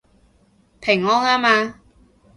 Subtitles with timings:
[0.79, 1.79] 平安吖嘛